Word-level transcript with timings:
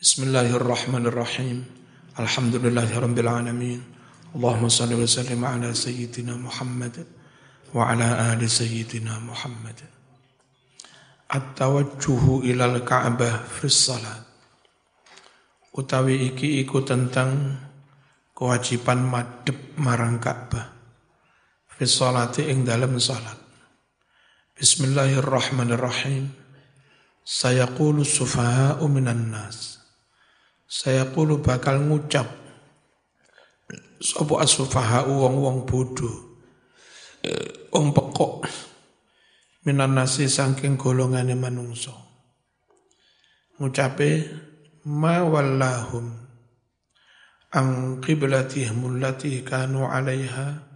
Bismillahirrahmanirrahim. 0.00 1.60
Alhamdulillahirabbil 2.16 3.28
Allahumma 4.32 4.72
salli 4.72 4.96
wa 4.96 5.04
sallim 5.04 5.44
ala 5.44 5.76
sayyidina 5.76 6.40
Muhammad 6.40 7.04
wa 7.76 7.84
ala 7.84 8.32
ali 8.32 8.48
sayyidina 8.48 9.20
Muhammad. 9.20 9.76
At-tawajjuhu 11.28 12.48
ilal 12.48 12.80
Ka'bah 12.80 13.44
fi 13.44 13.68
salat. 13.68 14.24
Utawi 15.76 16.32
iki 16.32 16.64
iku 16.64 16.80
tentang 16.80 17.60
kewajiban 18.32 19.04
madhep 19.04 19.76
marang 19.76 20.16
Ka'bah. 20.16 20.64
Fi 21.76 21.84
salati 21.84 22.48
ing 22.48 22.64
dalam 22.64 22.96
salat. 22.96 23.36
Bismillahirrahmanirrahim. 24.56 26.32
Sayaqulu 27.20 28.00
sufaha'u 28.00 28.88
minan 28.88 29.28
nas 29.28 29.79
saya 30.70 31.10
puluh 31.10 31.42
bakal 31.42 31.82
ngucap 31.82 32.30
sopo 33.98 34.38
asufaha 34.38 35.10
uang 35.10 35.34
uang 35.42 35.58
bodoh 35.66 36.16
wong 37.74 37.90
pekok 37.90 38.46
minan 39.66 39.98
nasi 39.98 40.30
saking 40.30 40.78
golongane 40.78 41.34
manungso 41.34 41.90
ngucape 43.58 44.30
ma 44.86 45.26
wallahum 45.26 46.30
ang 47.50 47.98
qiblatihim 47.98 48.78
allati 48.86 49.42
kanu 49.42 49.90
alaiha. 49.90 50.70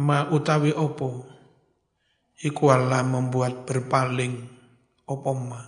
Ma 0.00 0.30
utawi 0.32 0.72
opo? 0.72 1.26
Iku 2.38 2.70
Allah 2.70 3.04
membuat 3.04 3.68
berpaling 3.68 4.46
opo 5.04 5.32
ma? 5.36 5.60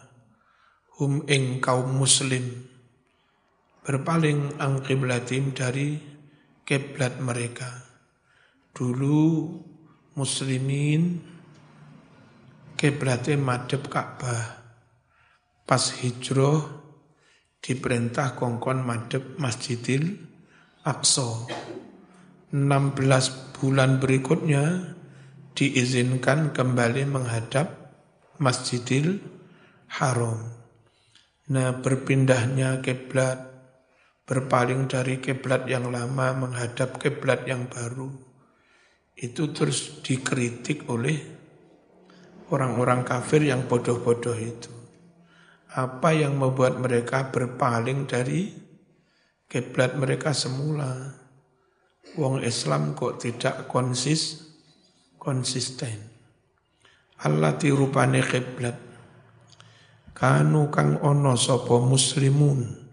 Hum 0.96 1.28
ing 1.28 1.60
kaum 1.60 1.92
muslim 1.92 2.70
berpaling 3.90 4.62
ang 4.62 4.86
kiblatim 4.86 5.50
dari 5.50 5.98
kiblat 6.62 7.18
mereka. 7.18 7.66
Dulu 8.70 9.51
muslimin 10.15 11.18
kiblatnya 12.78 13.34
madep 13.34 13.90
Ka'bah. 13.90 14.62
Pas 15.66 15.82
hijrah 16.06 16.70
diperintah 17.59 18.38
kongkon 18.38 18.87
madep 18.87 19.34
Masjidil 19.42 20.22
Aqsa. 20.87 21.50
16 22.54 23.59
bulan 23.59 23.98
berikutnya 23.98 24.95
diizinkan 25.59 26.54
kembali 26.54 27.10
menghadap 27.10 27.90
Masjidil 28.38 29.18
Haram. 29.98 30.46
Nah, 31.50 31.74
berpindahnya 31.82 32.78
kiblat 32.87 33.49
berpaling 34.30 34.86
dari 34.86 35.18
kiblat 35.18 35.66
yang 35.66 35.90
lama 35.90 36.46
menghadap 36.46 37.02
kiblat 37.02 37.50
yang 37.50 37.66
baru 37.66 38.14
itu 39.18 39.50
terus 39.50 40.06
dikritik 40.06 40.87
oleh 40.87 41.18
orang-orang 42.54 43.02
kafir 43.02 43.42
yang 43.42 43.66
bodoh-bodoh 43.66 44.38
itu. 44.38 44.70
Apa 45.74 46.14
yang 46.14 46.38
membuat 46.38 46.78
mereka 46.78 47.34
berpaling 47.34 48.06
dari 48.06 48.54
kiblat 49.50 49.98
mereka 49.98 50.30
semula? 50.30 51.18
Wong 52.15 52.46
Islam 52.46 52.94
kok 52.94 53.18
tidak 53.18 53.66
konsis 53.66 54.46
konsisten. 55.18 56.06
Allah 57.26 57.59
dirupane 57.59 58.22
kiblat. 58.22 58.78
Kanu 60.15 60.70
kang 60.70 61.02
ono 61.02 61.34
sopo 61.34 61.82
muslimun 61.82 62.90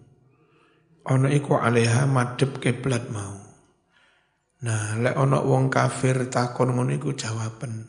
ono 1.07 1.27
iku 1.31 1.55
alaiha 1.55 2.03
madhep 2.07 2.59
kiblat 2.59 3.07
mau. 3.07 3.39
Nah, 4.57 4.97
lek 4.99 5.15
ono 5.15 5.45
wong 5.45 5.69
kafir 5.71 6.27
takon 6.27 6.75
ngono 6.75 6.91
iku 6.91 7.13
jawaben. 7.13 7.87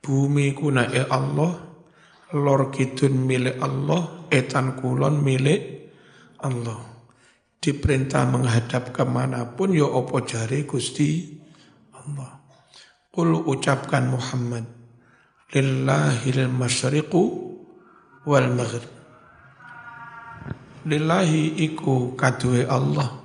Bumi 0.00 0.56
ku 0.56 0.72
nae 0.72 1.04
Allah, 1.04 1.52
lor 2.32 2.72
kidun 2.72 3.28
milik 3.28 3.60
Allah, 3.60 4.30
etan 4.32 4.78
kulon 4.80 5.20
milik 5.20 5.92
Allah. 6.40 6.80
Diperintah 7.60 8.24
menghadap 8.24 8.96
ke 8.96 9.04
mana 9.04 9.44
pun 9.52 9.76
ya 9.76 9.84
opo 9.84 10.24
jari 10.24 10.64
Gusti 10.64 11.36
Allah. 11.92 12.40
Kul 13.12 13.36
ucapkan 13.36 14.08
Muhammad, 14.08 14.64
lillahil 15.52 16.48
masyriqu 16.48 17.20
wal 18.24 18.48
maghrib 18.56 18.99
lillahi 20.84 21.60
iku 21.66 22.16
kaduwe 22.16 22.64
Allah. 22.64 23.20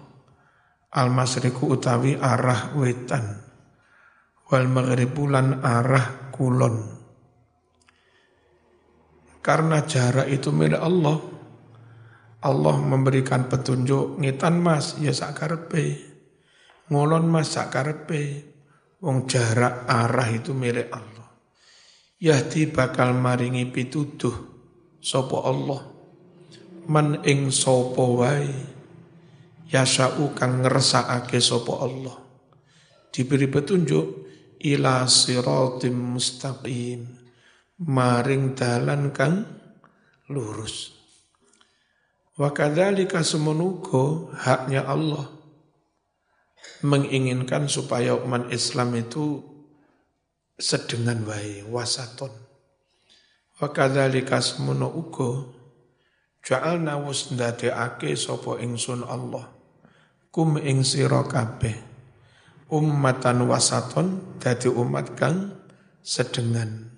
Al 0.95 1.11
masriku 1.11 1.75
utawi 1.75 2.15
arah 2.15 2.71
wetan. 2.75 3.43
Wal 4.47 4.67
maghribulan 4.71 5.59
arah 5.63 6.31
kulon. 6.31 6.75
Karena 9.43 9.85
jarak 9.85 10.25
itu 10.31 10.49
milik 10.49 10.81
Allah 10.81 11.17
Allah 12.45 12.77
memberikan 12.77 13.45
petunjuk 13.45 14.17
ngitan 14.21 14.57
mas 14.57 14.97
ya 15.01 15.13
sakarepe 15.13 15.97
ngolon 16.89 17.25
mas 17.29 17.53
sakarepe 17.53 18.41
wong 19.01 19.29
jarak 19.29 19.85
arah 19.85 20.29
itu 20.33 20.53
milik 20.53 20.89
Allah. 20.89 21.29
Yahdi 22.17 22.73
bakal 22.73 23.13
maringi 23.13 23.69
pituduh 23.69 24.33
sopo 24.97 25.45
Allah 25.45 25.94
man 26.89 27.21
ing 27.25 27.49
sapa 27.51 28.03
wae. 28.03 28.51
Yasau 29.69 30.31
kang 30.37 30.61
ngersakake 30.61 31.41
sapa 31.41 31.73
Allah. 31.81 32.17
Diberi 33.09 33.49
petunjuk 33.49 34.05
ila 34.61 35.09
siratim 35.09 36.15
mustaqim. 36.15 37.01
Maring 37.75 38.55
dalan 38.55 39.11
kang 39.11 39.43
lurus. 40.31 40.95
Wa 42.39 42.51
kadzalika 42.51 43.23
semenugo 43.25 44.31
haknya 44.35 44.87
Allah. 44.87 45.27
Menginginkan 46.85 47.67
supaya 47.71 48.15
umat 48.15 48.51
Islam 48.51 48.95
itu 48.99 49.41
sedengan 50.55 51.23
wae 51.27 51.65
wasaton 51.67 52.45
wa 53.55 53.71
kadzalika 53.71 54.43
semono 54.43 54.91
Ja'alna 56.45 57.01
wus 57.01 57.33
ndadekake 57.33 58.13
sapa 58.13 58.61
ingsun 58.61 59.01
Allah. 59.01 59.49
Kum 60.29 60.61
ing 60.61 60.85
sira 60.85 61.25
kabeh. 61.25 61.73
Ummatan 62.69 63.49
wasaton 63.49 64.37
dadi 64.37 64.69
umat 64.69 65.17
kang 65.17 65.57
sedengan. 66.05 66.93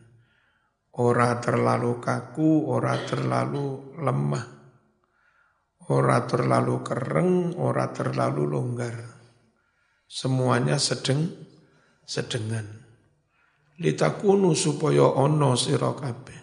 Ora 1.00 1.40
terlalu 1.40 2.03
kaku 2.03 2.68
ora 2.68 3.00
terlalu 3.08 3.96
lemah. 3.96 4.46
Ora 5.96 6.28
terlalu 6.28 6.84
kereng 6.84 7.56
ora 7.56 7.88
terlalu 7.96 8.44
longgar. 8.52 9.00
Semuanya 10.12 10.75
sedeng 10.75 11.24
sedengan. 12.03 12.68
Litakunu 13.79 14.52
supaya 14.52 15.08
ono 15.08 15.56
sira 15.56 15.96
kabeh. 15.96 16.40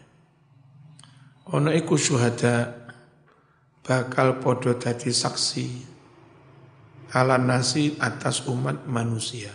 Ono 1.52 1.68
iku 1.68 2.00
syuhada 2.00 2.83
bakal 3.84 4.40
podo 4.40 4.80
dadi 4.80 5.12
saksi 5.12 5.68
ala 7.12 7.36
nasi 7.36 8.00
atas 8.00 8.48
umat 8.48 8.88
manusia. 8.88 9.52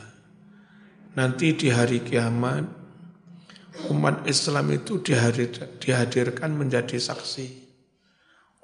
Nanti 1.18 1.58
di 1.58 1.74
hari 1.74 2.06
kiamat 2.06 2.64
umat 3.90 4.30
Islam 4.30 4.70
itu 4.70 5.02
dihadir, 5.02 5.50
dihadirkan 5.82 6.54
menjadi 6.54 7.02
saksi. 7.02 7.68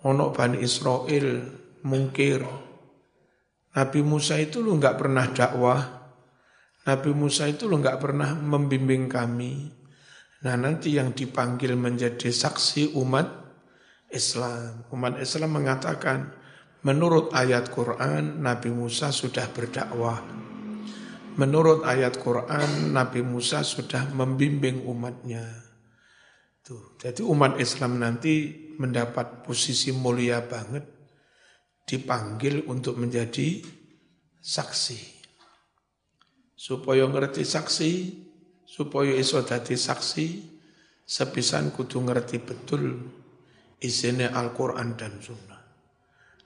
Ono 0.06 0.30
Bani 0.30 0.62
Israel 0.62 1.50
mungkir. 1.82 2.46
Nabi 3.76 4.00
Musa 4.06 4.38
itu 4.38 4.62
lu 4.62 4.78
nggak 4.78 4.96
pernah 5.02 5.26
dakwah. 5.34 5.82
Nabi 6.86 7.12
Musa 7.18 7.50
itu 7.50 7.66
lu 7.66 7.82
nggak 7.82 7.98
pernah 7.98 8.38
membimbing 8.38 9.10
kami. 9.10 9.74
Nah 10.46 10.56
nanti 10.62 10.94
yang 10.94 11.18
dipanggil 11.18 11.74
menjadi 11.74 12.30
saksi 12.30 12.94
umat 13.02 13.45
Islam. 14.12 14.86
Umat 14.94 15.18
Islam 15.18 15.58
mengatakan, 15.58 16.30
menurut 16.86 17.34
ayat 17.34 17.74
Quran, 17.74 18.42
Nabi 18.44 18.70
Musa 18.70 19.10
sudah 19.10 19.50
berdakwah. 19.50 20.22
Menurut 21.36 21.84
ayat 21.84 22.16
Quran, 22.22 22.96
Nabi 22.96 23.20
Musa 23.26 23.66
sudah 23.66 24.08
membimbing 24.14 24.86
umatnya. 24.88 25.44
Tuh, 26.66 26.98
jadi 26.98 27.22
umat 27.22 27.60
Islam 27.62 28.00
nanti 28.02 28.66
mendapat 28.80 29.46
posisi 29.46 29.92
mulia 29.92 30.42
banget, 30.46 30.86
dipanggil 31.86 32.66
untuk 32.66 32.98
menjadi 32.98 33.62
saksi. 34.42 35.14
Supaya 36.56 37.06
ngerti 37.06 37.44
saksi, 37.46 37.92
supaya 38.66 39.14
iso 39.14 39.44
dadi 39.46 39.78
saksi, 39.78 40.26
sepisan 41.06 41.70
kudu 41.70 42.02
ngerti 42.02 42.42
betul 42.42 42.84
isine 43.82 44.32
Al-Quran 44.32 44.96
dan 44.96 45.18
Sunnah. 45.20 45.62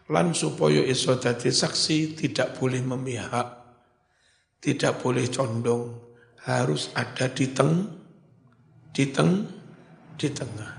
Lan 0.10 0.34
supaya 0.34 0.82
iso 0.82 1.18
dadi 1.22 1.54
saksi 1.54 2.18
tidak 2.18 2.58
boleh 2.58 2.82
memihak, 2.82 3.48
tidak 4.58 4.98
boleh 5.02 5.30
condong, 5.30 5.94
harus 6.50 6.90
ada 6.98 7.30
di 7.30 7.54
teng, 7.54 7.86
di 8.90 9.06
teng, 9.14 9.46
di 10.18 10.28
tengah. 10.34 10.74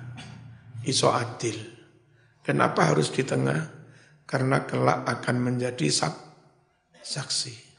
Iso 0.82 1.14
adil. 1.14 1.58
Kenapa 2.42 2.90
harus 2.90 3.14
di 3.14 3.22
tengah? 3.22 3.78
Karena 4.26 4.66
kelak 4.66 5.06
akan 5.06 5.36
menjadi 5.38 5.86
sak, 5.86 6.14
saksi 6.98 7.70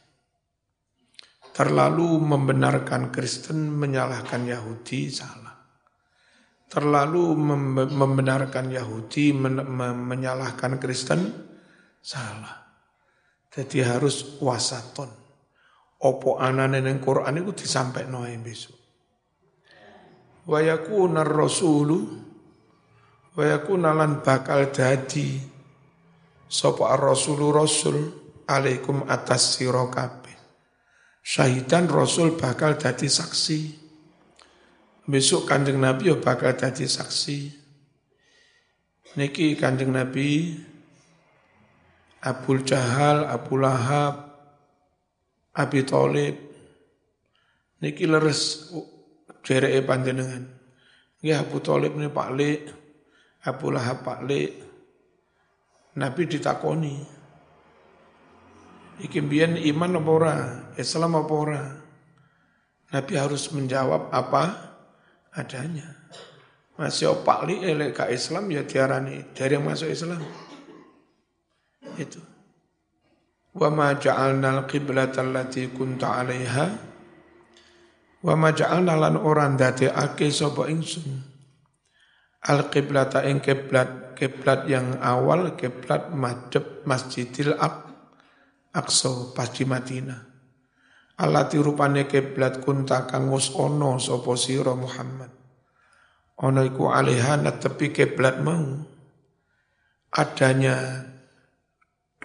terlalu 1.52 2.16
membenarkan 2.20 3.12
Kristen 3.12 3.68
menyalahkan 3.76 4.48
Yahudi 4.48 5.12
salah. 5.12 5.51
Terlalu 6.72 7.36
membenarkan 7.92 8.72
Yahudi 8.72 9.36
men 9.36 9.60
menyalahkan 10.08 10.80
Kristen 10.80 11.20
salah. 12.00 12.64
Jadi 13.52 13.84
harus 13.84 14.40
wasaton. 14.40 15.12
Opo 16.02 16.40
anane 16.40 16.80
ning 16.80 17.04
Quran 17.04 17.44
itu 17.44 17.68
disampaikan 17.68 18.16
noe 18.16 18.32
besok. 18.40 18.80
Wa 20.48 20.64
yakuna 20.64 21.28
rasulu 21.28 22.00
wa 23.36 23.60
bakal 24.24 24.72
dadi 24.72 25.38
sapa 26.48 26.96
ar-rasulu 26.96 27.52
rasul 27.52 27.98
alaikum 28.48 29.04
atas 29.12 29.60
sira 29.60 29.84
syahidan 31.22 31.86
Rasul 31.88 32.36
bakal 32.36 32.76
jadi 32.76 33.08
saksi. 33.08 33.81
Besok 35.12 35.44
kanjeng 35.44 35.76
Nabi 35.76 36.08
ya 36.08 36.16
bakal 36.16 36.56
jadi 36.56 36.88
saksi. 36.88 37.52
Niki 39.20 39.60
kanjeng 39.60 39.92
Nabi 39.92 40.56
Abu 42.24 42.64
Jahal, 42.64 43.28
Abu 43.28 43.60
Lahab, 43.60 44.32
Abi 45.52 45.84
Thalib. 45.84 46.40
Niki 47.84 48.08
leres 48.08 48.72
jereke 49.44 49.84
panjenengan. 49.84 50.48
Ya 51.20 51.44
Abu 51.44 51.60
Thalib 51.60 52.00
ini 52.00 52.08
Pak 52.08 52.30
Le, 52.32 52.52
Abu 53.44 53.68
Lahab 53.68 54.08
Pak 54.08 54.24
Le. 54.24 54.44
Nabi 56.00 56.24
ditakoni, 56.24 56.96
Iki 59.04 59.20
biyen 59.28 59.60
iman 59.60 60.00
apa 60.00 60.08
ora? 60.14 60.36
Islam 60.80 61.20
apa 61.20 61.34
ora? 61.36 61.64
Nabi 62.96 63.14
harus 63.20 63.52
menjawab 63.52 64.08
apa 64.08 64.71
adanya. 65.36 65.88
Masih 66.80 67.14
opak 67.14 67.46
li 67.48 67.62
elek 67.62 67.92
ka 67.94 68.06
Islam 68.08 68.50
ya 68.50 68.64
diarani 68.64 69.32
dari 69.36 69.54
yang 69.56 69.68
masuk 69.68 69.92
Islam. 69.92 70.24
Itu. 72.00 72.24
Wa 73.52 73.68
ma 73.68 73.92
ja'alna 74.00 74.64
al-qiblata 74.64 75.20
allati 75.20 75.68
kunta 75.76 76.16
'alaiha 76.16 76.68
wa 78.24 78.34
ma 78.40 78.50
ja'alna 78.56 78.96
lan 78.96 79.20
ora 79.20 79.52
ndadekake 79.52 80.32
sapa 80.32 80.72
ingsun 80.72 81.20
al-qiblata 82.48 83.28
ing 83.28 83.44
kiblat 83.44 84.16
kiblat 84.16 84.70
yang 84.72 85.02
awal 85.04 85.58
kiblat 85.60 86.14
madhep 86.16 86.86
Masjidil 86.88 87.58
Aqsa 88.72 89.36
pas 89.36 89.52
di 89.52 89.68
Madinah. 89.68 90.31
Alati 91.22 91.62
rupane 91.62 92.10
kiblat 92.10 92.66
kunta 92.66 93.06
kang 93.06 93.30
wis 93.30 93.54
ana 93.54 94.02
sapa 94.02 94.34
sira 94.34 94.74
Muhammad. 94.74 95.30
Ana 96.42 96.66
iku 96.66 96.90
alaiha 96.90 97.38
tepi 97.62 97.94
kiblat 97.94 98.42
mau. 98.42 98.82
Adanya 100.12 101.06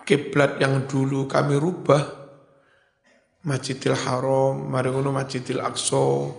kiblat 0.08 0.56
yang 0.58 0.88
dulu 0.88 1.28
kami 1.28 1.60
rubah 1.60 2.25
Masjidil 3.46 3.94
Haram, 3.94 4.66
mari 4.66 4.90
ngono 4.90 5.14
Masjidil 5.14 5.62
Aqsa, 5.62 6.34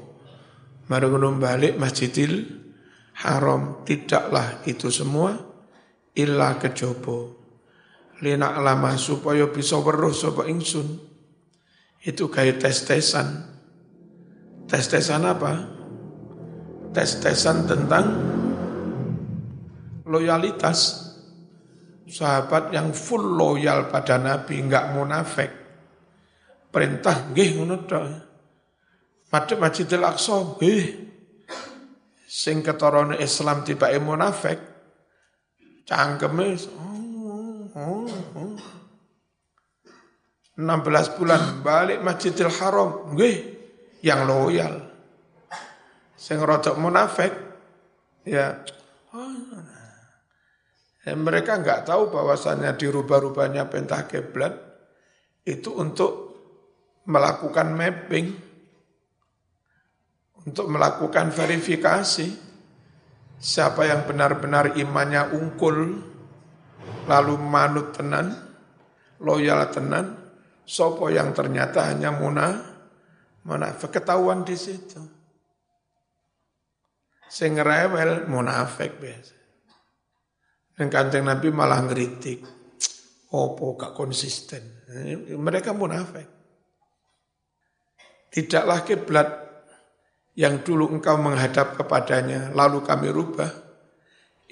mari 0.92 1.08
ngono 1.08 1.40
balik 1.40 1.80
Masjidil 1.80 2.44
Haram. 3.24 3.86
Tidaklah 3.86 4.66
itu 4.68 4.92
semua 4.92 5.38
illa 6.18 6.58
kejobo 6.58 7.38
lina 8.26 8.58
lama 8.58 8.98
supaya 8.98 9.46
bisa 9.54 9.78
weruh 9.78 10.10
sapa 10.10 10.50
ingsun 10.50 11.07
itu 12.08 12.32
kayak 12.32 12.64
tes-tesan. 12.64 13.44
Tes-tesan 14.72 15.28
apa? 15.28 15.68
Tes-tesan 16.96 17.68
tentang 17.68 18.06
loyalitas. 20.08 21.04
Sahabat 22.08 22.72
yang 22.72 22.96
full 22.96 23.36
loyal 23.36 23.92
pada 23.92 24.16
Nabi 24.16 24.64
enggak 24.64 24.96
munafik. 24.96 25.52
Perintah 26.72 27.28
ngono 27.36 27.84
tok 27.84 28.04
Madhep 29.28 29.60
Masjidil 29.60 30.08
Aqsa 30.08 30.56
nggih. 30.56 30.84
Sing 32.24 32.64
ketorone 32.64 33.20
Islam 33.20 33.68
tiba 33.68 33.92
munafik 34.00 34.56
cangkeme 35.88 36.60
oh, 37.76 38.16
16 40.58 41.18
bulan 41.22 41.62
balik 41.62 42.02
Masjidil 42.02 42.50
Haram, 42.50 43.14
nggih, 43.14 43.38
yang 44.02 44.26
loyal. 44.26 44.82
Sing 46.18 46.42
rodok 46.42 46.82
munafik 46.82 47.30
ya 48.26 48.58
Ya, 51.08 51.16
mereka 51.16 51.56
nggak 51.56 51.88
tahu 51.88 52.12
bahwasannya 52.12 52.76
dirubah-rubahnya 52.76 53.72
pentah 53.72 54.12
kiblat 54.12 54.60
itu 55.48 55.72
untuk 55.72 56.36
melakukan 57.08 57.72
mapping, 57.72 58.36
untuk 60.44 60.68
melakukan 60.68 61.32
verifikasi 61.32 62.28
siapa 63.40 63.88
yang 63.88 64.04
benar-benar 64.04 64.76
imannya 64.76 65.32
ungkul, 65.32 66.04
lalu 67.08 67.34
manut 67.40 67.96
tenan, 67.96 68.36
loyal 69.24 69.64
tenan, 69.72 70.27
sopo 70.68 71.08
yang 71.08 71.32
ternyata 71.32 71.88
hanya 71.88 72.12
muna, 72.12 72.60
munafik 73.48 73.96
ketahuan 73.96 74.44
di 74.44 74.60
situ. 74.60 75.00
Sing 77.32 77.56
rewel 77.56 78.28
munafik 78.28 79.00
biasa. 79.00 79.36
Dan 80.76 80.92
kancing 80.92 81.24
Nabi 81.26 81.48
malah 81.50 81.82
ngeritik. 81.88 82.44
Opo 83.32 83.76
gak 83.76 83.96
konsisten. 83.96 84.86
Mereka 85.36 85.72
munafik. 85.72 86.28
Tidaklah 88.32 88.80
kiblat 88.84 89.30
yang 90.38 90.62
dulu 90.62 90.94
engkau 90.94 91.18
menghadap 91.18 91.74
kepadanya, 91.74 92.54
lalu 92.54 92.86
kami 92.86 93.10
rubah, 93.10 93.50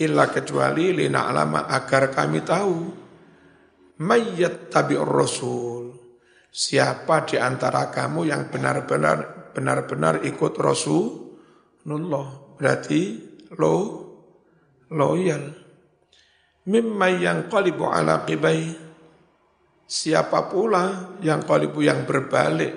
illa 0.01 0.27
kecuali 0.27 0.91
lina 0.91 1.29
alama 1.29 1.69
agar 1.69 2.09
kami 2.09 2.41
tahu 2.41 2.75
mayyat 4.01 4.73
tabi 4.73 4.97
rasul 4.99 6.04
siapa 6.55 7.27
di 7.27 7.35
antara 7.35 7.91
kamu 7.91 8.31
yang 8.31 8.47
benar-benar 8.47 9.51
benar-benar 9.51 10.23
ikut 10.23 10.55
Rasulullah? 10.55 12.55
Berarti 12.55 13.01
lo 13.59 13.75
loyal. 14.95 15.43
Mimma 16.65 17.07
yang 17.19 17.51
qalibu 17.51 17.91
ala 17.91 18.23
qibai. 18.23 18.87
Siapa 19.85 20.49
pula 20.49 21.13
yang 21.21 21.45
qalibu 21.45 21.83
yang 21.83 22.07
berbalik? 22.07 22.73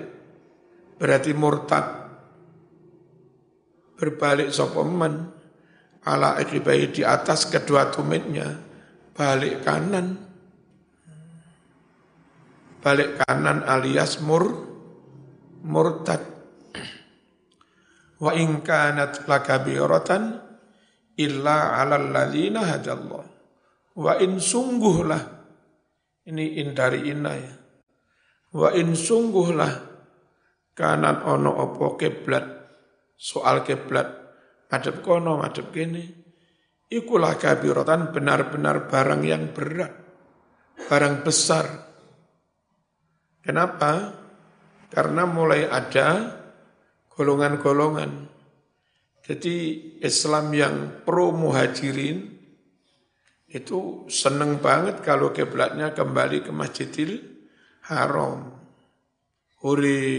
Berarti 0.98 1.32
murtad. 1.32 1.86
Berbalik 3.96 4.52
sopeman 4.52 5.32
ala 6.04 6.36
ikibai 6.36 6.92
di 6.92 7.00
atas 7.00 7.48
kedua 7.48 7.88
tumitnya. 7.88 8.60
Balik 9.16 9.64
kanan 9.64 10.27
balik 12.78 13.22
kanan 13.22 13.66
alias 13.66 14.22
mur 14.22 14.44
murtad 15.66 16.22
wa 18.18 18.30
in 18.34 18.62
kanat 18.62 19.26
lakabiratan 19.26 20.38
illa 21.18 21.78
'alal 21.78 22.08
ladzina 22.14 22.62
hadallah 22.62 23.24
wa 23.98 24.12
in 24.22 24.38
sungguhlah 24.38 25.22
ini 26.28 26.62
in 26.62 26.74
dari 26.74 27.10
inna 27.10 27.32
ya 27.34 27.54
wa 28.54 28.70
in 28.74 28.94
sungguhlah 28.94 29.72
kanan 30.74 31.26
ono 31.26 31.50
opo 31.58 31.98
kiblat 31.98 32.46
soal 33.18 33.66
kiblat 33.66 34.18
madep 34.68 35.00
kono, 35.00 35.40
madep 35.40 35.72
kene. 35.72 36.04
Ikulah 36.88 37.36
kabiratan 37.36 38.16
benar-benar 38.16 38.88
barang 38.88 39.20
yang 39.24 39.52
berat, 39.52 39.92
barang 40.88 41.20
besar. 41.20 41.87
Kenapa? 43.48 44.12
Karena 44.92 45.24
mulai 45.24 45.64
ada 45.64 46.36
golongan-golongan. 47.16 48.28
Jadi 49.24 49.56
Islam 50.04 50.52
yang 50.52 50.76
pro 51.00 51.32
muhajirin 51.32 52.28
itu 53.48 54.04
seneng 54.12 54.60
banget 54.60 55.00
kalau 55.00 55.32
kiblatnya 55.32 55.96
kembali 55.96 56.44
ke 56.44 56.52
Masjidil 56.52 57.24
Haram. 57.88 58.52
Huri 59.64 60.12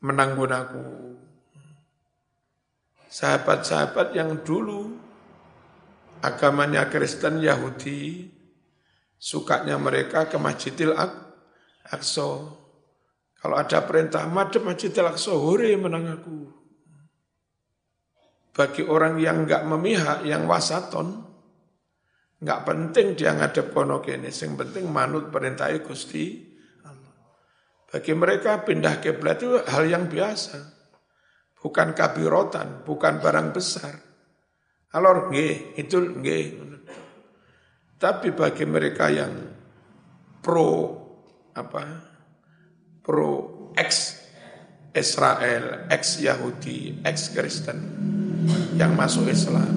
menang 0.00 0.32
gunaku. 0.40 1.12
Sahabat-sahabat 3.12 4.16
yang 4.16 4.40
dulu 4.40 4.96
agamanya 6.24 6.88
Kristen 6.88 7.44
Yahudi, 7.44 8.32
sukanya 9.20 9.76
mereka 9.76 10.24
ke 10.32 10.40
Masjidil 10.40 10.96
Aqsa. 10.96 11.31
Kalau 13.42 13.56
ada 13.58 13.84
perintah 13.84 14.24
madep 14.24 14.64
Masjidil 14.64 15.12
Aqsa, 15.12 15.36
hore 15.36 15.76
menang 15.76 16.08
aku. 16.08 16.38
Bagi 18.54 18.86
orang 18.86 19.20
yang 19.20 19.44
enggak 19.44 19.66
memihak, 19.68 20.22
yang 20.22 20.48
wasaton, 20.48 21.26
enggak 22.38 22.60
penting 22.64 23.18
dia 23.18 23.36
ngadep 23.36 23.74
kono 23.74 23.98
kene, 23.98 24.32
sing 24.32 24.54
penting 24.54 24.88
manut 24.88 25.28
perintah 25.28 25.68
Gusti 25.82 26.38
Allah. 26.86 27.12
Bagi 27.90 28.12
mereka 28.14 28.62
pindah 28.62 29.02
kiblat 29.02 29.42
itu 29.42 29.58
hal 29.60 29.84
yang 29.90 30.06
biasa. 30.06 30.56
Bukan 31.58 31.92
kabirotan, 31.98 32.86
bukan 32.86 33.18
barang 33.18 33.48
besar. 33.50 33.94
Alor 34.94 35.32
nggih, 35.32 35.76
itu 35.82 35.98
nggih. 35.98 36.46
Tapi 37.98 38.28
bagi 38.34 38.64
mereka 38.66 39.10
yang 39.10 39.32
pro 40.42 41.01
apa 41.52 41.84
pro 43.04 43.72
ex 43.76 44.22
Israel, 44.92 45.88
ex 45.88 46.20
Yahudi, 46.20 47.00
ex 47.00 47.32
Kristen 47.32 47.80
yang 48.76 48.92
masuk 48.92 49.28
Islam 49.32 49.72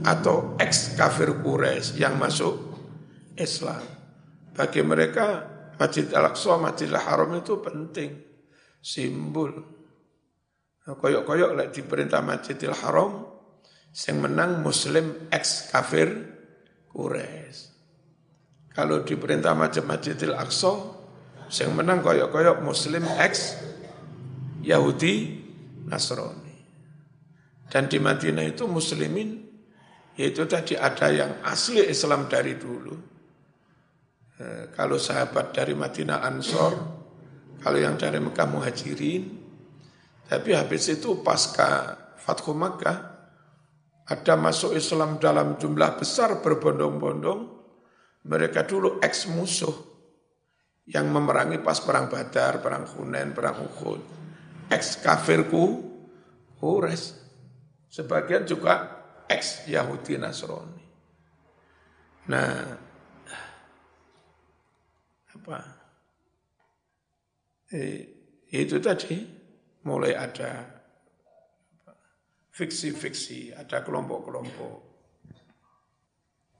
atau 0.00 0.56
ex 0.56 0.96
kafir 0.96 1.44
Quraisy 1.44 2.00
yang 2.00 2.16
masuk 2.16 2.56
Islam. 3.36 3.84
Bagi 4.56 4.80
mereka 4.80 5.44
Masjid 5.76 6.08
Al-Aqsa, 6.12 6.60
Masjid 6.60 6.88
Al-Haram 6.92 7.32
itu 7.36 7.60
penting, 7.60 8.10
simbol. 8.80 9.52
Nah, 10.84 10.96
koyok-koyok 10.96 11.50
lek 11.56 11.68
diperintah 11.76 12.24
Masjidil 12.24 12.76
Haram 12.76 13.28
yang 13.92 14.16
menang 14.20 14.60
muslim 14.64 15.28
ex 15.28 15.68
kafir 15.68 16.08
Quraisy. 16.88 17.79
Kalau 18.80 19.04
diperintah 19.04 19.52
Masjidil 19.52 20.32
Aqsa 20.32 20.72
yang 21.60 21.76
menang 21.76 22.00
koyok-koyok 22.00 22.64
Muslim 22.64 23.04
X 23.20 23.60
Yahudi 24.64 25.36
Nasrani. 25.84 26.56
Dan 27.68 27.92
di 27.92 28.00
Madinah 28.00 28.48
itu 28.48 28.64
Muslimin 28.64 29.36
yaitu 30.16 30.48
tadi 30.48 30.80
ada 30.80 31.12
yang 31.12 31.44
asli 31.44 31.84
Islam 31.84 32.24
dari 32.24 32.56
dulu. 32.56 32.96
E, 34.40 34.72
kalau 34.72 34.96
sahabat 34.96 35.52
dari 35.52 35.76
Madinah 35.76 36.24
Ansor, 36.24 36.72
kalau 37.60 37.76
yang 37.76 38.00
dari 38.00 38.16
Mekah 38.16 38.48
Muhajirin, 38.48 39.22
tapi 40.24 40.56
habis 40.56 40.88
itu 40.88 41.20
pasca 41.20 42.00
Fathu 42.16 42.56
Makkah, 42.56 42.96
ada 44.08 44.34
masuk 44.40 44.72
Islam 44.72 45.20
dalam 45.20 45.60
jumlah 45.60 46.00
besar 46.00 46.40
berbondong-bondong, 46.40 47.59
mereka 48.26 48.66
dulu 48.66 49.00
ex 49.00 49.24
musuh 49.30 49.72
yang 50.90 51.06
memerangi 51.08 51.62
pas 51.62 51.78
perang 51.78 52.10
Badar, 52.10 52.58
perang 52.58 52.84
Hunain, 52.84 53.30
perang 53.30 53.62
Uhud. 53.62 54.02
Ex 54.66 54.98
kafirku 54.98 55.86
Quraisy. 56.58 57.16
Sebagian 57.90 58.46
juga 58.46 59.02
ex 59.26 59.66
Yahudi 59.66 60.18
Nasrani. 60.18 60.84
Nah, 62.30 62.62
apa? 65.30 65.58
Eh, 67.70 68.02
itu 68.50 68.78
tadi 68.82 69.14
mulai 69.86 70.14
ada 70.14 70.66
fiksi-fiksi, 72.50 73.54
ada 73.54 73.82
kelompok-kelompok. 73.86 74.76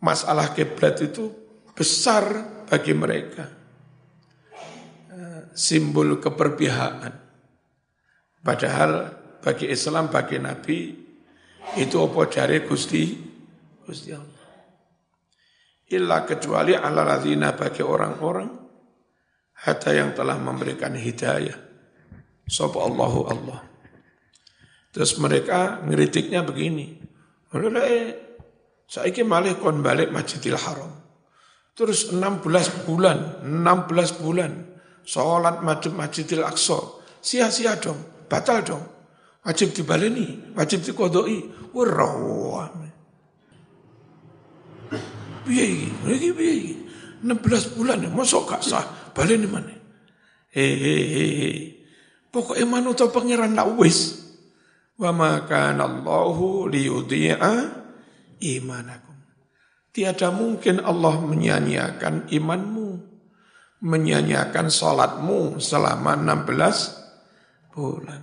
Masalah 0.00 0.54
kiblat 0.56 0.96
itu 1.02 1.49
besar 1.72 2.24
bagi 2.66 2.92
mereka 2.92 3.60
simbol 5.54 6.18
keperpihakan. 6.18 7.14
Padahal 8.40 8.92
bagi 9.44 9.68
Islam, 9.68 10.08
bagi 10.08 10.40
Nabi, 10.40 10.78
itu 11.76 11.96
apa 12.00 12.20
dari 12.32 12.64
Gusti, 12.64 13.04
Gusti 13.84 14.10
Allah. 14.16 14.44
Illa 15.90 16.22
kecuali 16.24 16.72
ala 16.72 17.02
ladina 17.04 17.52
bagi 17.52 17.84
orang-orang, 17.84 18.48
hatta 19.66 19.90
yang 19.92 20.16
telah 20.16 20.38
memberikan 20.40 20.96
hidayah. 20.96 21.68
Sopa 22.50 22.82
Allahu 22.82 23.20
Allah. 23.28 23.60
Terus 24.90 25.14
mereka 25.22 25.84
ngeritiknya 25.86 26.42
begini. 26.42 26.98
Udah 27.54 27.86
eh, 27.86 28.10
saya 28.90 29.22
malih 29.22 29.54
kon 29.58 29.82
balik 29.86 30.10
Masjidil 30.10 30.58
Haram. 30.58 30.90
Terus 31.80 32.12
16 32.12 32.84
bulan, 32.84 33.40
16 33.40 34.20
bulan 34.20 34.52
sholat 35.00 35.64
madhab 35.64 35.96
Masjidil 35.96 36.44
Aqsa, 36.44 36.76
sia-sia 37.24 37.72
dong, 37.80 37.96
batal 38.28 38.60
dong. 38.60 38.84
Wajib 39.40 39.72
dibaleni, 39.72 40.52
wajib 40.52 40.84
dikodoi, 40.84 41.40
warawa. 41.72 42.68
Piye 45.48 45.64
iki? 45.72 45.88
Iki 46.04 46.28
piye 46.36 46.52
iki? 46.52 46.74
16 47.24 47.72
bulan, 47.80 48.04
mosok 48.12 48.52
gak 48.52 48.60
sah, 48.60 48.84
baleni 49.16 49.48
mana? 49.48 49.72
Hehehe. 50.52 51.80
Pokoknya 52.28 52.68
manut 52.68 53.00
pangeran 53.08 53.56
nak 53.56 53.72
wis. 53.80 54.20
Wa 55.00 55.16
maka 55.16 55.72
Allahu. 55.72 56.68
Tiada 59.90 60.30
mungkin 60.30 60.78
Allah 60.86 61.18
menyanyiakan 61.18 62.30
imanmu 62.30 63.10
menyanyiakan 63.80 64.68
sholatmu 64.68 65.56
selama 65.58 66.14
16 66.14 67.72
bulan. 67.72 68.22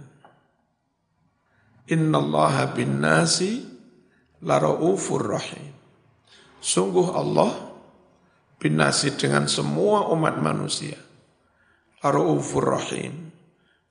Innallaha 1.89 2.77
bin 2.77 3.01
nasi 3.01 3.65
lara'ufur 4.43 5.23
rahim. 5.33 5.73
Sungguh 6.61 7.09
Allah 7.15 7.51
bin 8.61 8.77
nasi 8.77 9.15
dengan 9.17 9.49
semua 9.49 10.11
umat 10.13 10.37
manusia. 10.37 10.99
Lara'ufur 12.05 12.77
rahim. 12.77 13.33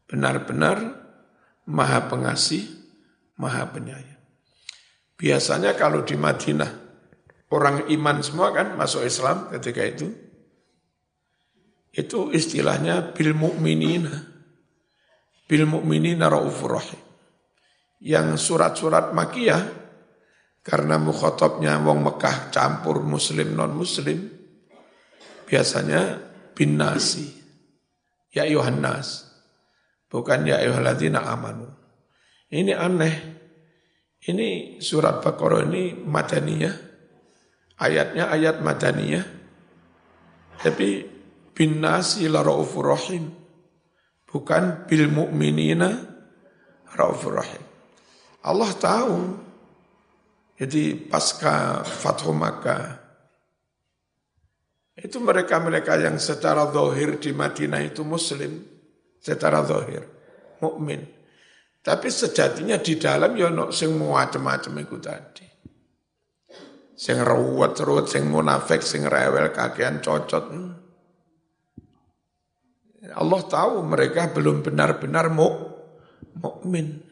Benar-benar 0.07 1.03
maha 1.67 2.07
pengasih, 2.07 2.63
maha 3.35 3.67
penyayang. 3.75 4.23
Biasanya 5.19 5.75
kalau 5.75 6.07
di 6.07 6.15
Madinah, 6.15 6.86
orang 7.51 7.87
iman 7.91 8.17
semua 8.23 8.51
kan 8.51 8.75
masuk 8.75 9.07
Islam 9.07 9.51
ketika 9.55 9.83
itu, 9.87 10.09
itu 11.97 12.29
istilahnya 12.35 13.17
bil 13.17 13.33
mu'minina. 13.33 14.15
Bil 15.47 15.65
mu'minina 15.65 16.29
raufur 16.29 16.77
rahim. 16.77 17.01
Yang 18.03 18.45
surat-surat 18.45 19.17
makiyah, 19.17 19.65
karena 20.61 21.01
mukhotabnya 21.01 21.81
wong 21.81 22.05
Mekah 22.05 22.53
campur 22.53 23.01
muslim 23.01 23.57
non-muslim, 23.57 24.29
biasanya 25.49 26.21
bin 26.53 26.77
nasi. 26.77 27.31
Ya 28.35 28.45
Yohanes. 28.45 29.25
Bukan 30.13 30.45
ya 30.45 30.61
ayyuhalladzina 30.61 31.25
amanu. 31.25 31.73
Ini 32.53 32.77
aneh. 32.77 33.17
Ini 34.27 34.79
surat 34.83 35.25
Baqarah 35.25 35.65
ini 35.65 35.97
madaniyah. 35.97 36.86
Ayatnya 37.77 38.33
ayat 38.33 38.65
madaniyah. 38.65 39.27
Tapi 40.61 41.05
bin 41.53 41.81
nasi 41.81 42.29
la 42.29 42.41
raufur 42.41 42.97
rahim. 42.97 43.29
Bukan 44.27 44.89
bil 44.89 45.09
mu'minina 45.13 45.91
raufur 46.97 47.41
rahim. 47.41 47.65
Allah 48.45 48.71
tahu. 48.77 49.19
Jadi 50.57 50.97
pasca 50.97 51.85
Fathu 51.85 52.33
Makkah, 52.33 53.07
itu 54.97 55.21
mereka-mereka 55.21 56.01
yang 56.01 56.17
secara 56.17 56.73
zahir 56.73 57.21
di 57.21 57.37
Madinah 57.37 57.85
itu 57.85 58.01
muslim, 58.01 58.65
secara 59.21 59.61
zahir, 59.61 60.09
mukmin. 60.65 61.05
Tapi 61.85 62.09
sejatinya 62.09 62.81
di 62.81 62.97
dalam 62.97 63.37
ya 63.37 63.53
sing 63.69 63.93
macam-macam 63.93 64.73
itu 64.81 64.97
tadi. 64.97 65.47
Sing 66.97 67.21
ruwet-ruwet, 67.21 68.09
sing 68.09 68.25
munafik, 68.33 68.81
sing 68.81 69.05
rewel, 69.05 69.53
kakean 69.53 70.01
cocot. 70.01 70.49
Allah 73.13 73.43
tahu 73.47 73.85
mereka 73.85 74.33
belum 74.33 74.65
benar-benar 74.65 75.29
mukmin. 75.29 77.05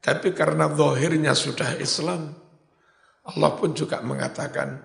Tapi 0.00 0.32
karena 0.32 0.72
zahirnya 0.72 1.36
sudah 1.36 1.76
Islam, 1.76 2.32
Allah 3.28 3.50
pun 3.60 3.76
juga 3.76 4.00
mengatakan 4.00 4.80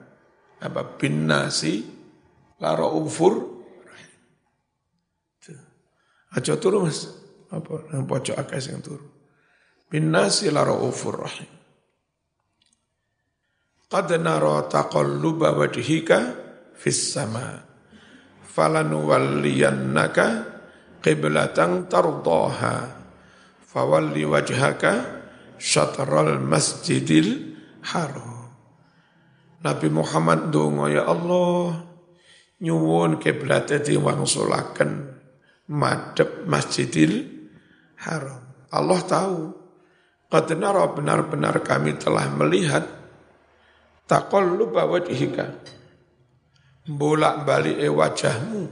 apa 0.59 0.99
bin 0.99 1.27
nasi 1.31 1.83
la 2.59 2.75
raufur 2.75 3.53
Aja 6.33 6.57
turu 6.57 6.81
Mas. 6.81 7.05
Apa 7.53 8.01
pojok 8.09 8.33
akeh 8.33 8.57
sing 8.57 8.81
turu. 8.81 9.05
Bin 9.85 10.09
nasi 10.09 10.49
la 10.49 10.65
raufur 10.65 11.21
rahim. 11.21 11.45
Qad 13.93 14.09
nara 14.17 14.65
taqalluba 14.65 15.53
wajhika 15.53 16.33
fis 16.73 17.13
sama. 17.13 17.61
Falanuwalliyannaka 18.41 20.25
qiblatan 20.97 21.85
tardaha. 21.85 22.89
Fawalli 23.61 24.25
wajhaka 24.25 25.21
syatral 25.61 26.41
masjidil 26.41 27.53
haram. 27.85 28.49
Nabi 29.61 29.87
Muhammad 29.93 30.49
donga 30.49 30.89
ya 30.89 31.05
Allah 31.05 31.85
nyuwun 32.65 33.21
kiblate 33.21 33.77
diwangsulaken 33.77 35.13
madep 35.69 36.49
Masjidil 36.49 37.29
Haram. 38.01 38.41
Allah 38.73 38.99
tahu. 39.05 39.37
Qad 40.33 40.49
benar-benar 40.57 41.61
kami 41.61 41.93
telah 41.93 42.25
melihat 42.33 43.02
taqalluba 44.07 44.87
wajhika. 44.87 45.59
Bolak-balik 46.83 47.79
e 47.79 47.87
wajahmu. 47.87 48.63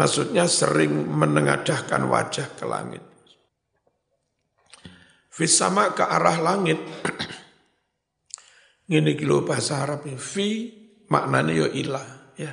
Maksudnya 0.00 0.48
sering 0.48 1.12
menengadahkan 1.12 2.08
wajah 2.08 2.48
ke 2.56 2.64
langit. 2.64 3.04
Fis 5.32 5.56
sama 5.56 5.92
ke 5.92 6.04
arah 6.04 6.40
langit. 6.40 6.80
Ini 8.92 9.12
kilo 9.16 9.44
bahasa 9.44 9.84
Arab. 9.84 10.04
Fi 10.16 10.72
maknanya 11.08 11.52
yo 11.52 11.66
ilah. 11.72 12.08
Ya. 12.36 12.52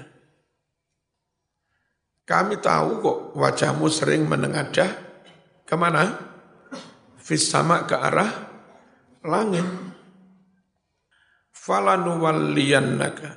Kami 2.23 2.61
tahu 2.61 3.01
kok 3.01 3.17
wajahmu 3.35 3.87
sering 3.89 4.29
menengadah 4.29 4.91
ke 5.65 5.75
mana? 5.75 6.15
Fis 7.17 7.49
sama 7.49 7.89
ke 7.89 7.97
arah 7.97 8.31
langit. 9.25 9.88
Falanuwalliyannaka. 11.69 13.29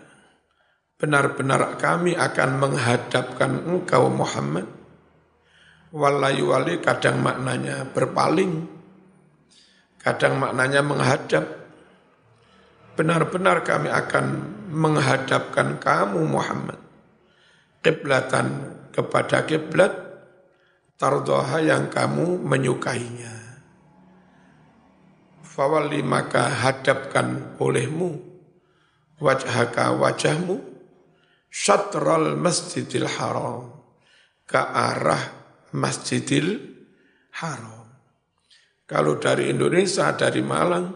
Benar-benar 0.97 1.77
kami 1.77 2.17
akan 2.17 2.51
menghadapkan 2.57 3.61
engkau 3.69 4.09
Muhammad. 4.09 4.65
Walayu 5.93 6.57
wali 6.57 6.81
kadang 6.81 7.21
maknanya 7.21 7.85
berpaling. 7.93 8.65
Kadang 10.01 10.41
maknanya 10.41 10.81
menghadap. 10.81 11.45
Benar-benar 12.97 13.69
kami 13.69 13.93
akan 13.93 14.27
menghadapkan 14.73 15.77
kamu 15.77 16.25
Muhammad. 16.25 16.81
Kiblatan 17.85 18.49
kepada 18.97 19.45
kiblat 19.45 19.93
tardoha 20.97 21.61
yang 21.61 21.93
kamu 21.93 22.41
menyukainya. 22.41 23.42
Fawali 25.53 26.01
maka 26.01 26.49
hadapkan 26.49 27.61
olehmu 27.61 28.17
wajhaka 29.21 29.93
wajahmu 30.01 30.57
syatral 31.53 32.41
masjidil 32.41 33.05
haram 33.05 33.69
ke 34.49 34.57
arah 34.57 35.21
masjidil 35.77 36.57
haram. 37.37 37.85
Kalau 38.89 39.21
dari 39.21 39.53
Indonesia, 39.53 40.09
dari 40.17 40.41
Malang, 40.41 40.89